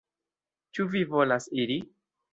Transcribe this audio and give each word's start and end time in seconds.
Ĉu 0.77 0.87
vi 0.95 1.03
volas 1.13 1.49
iri? 1.65 1.77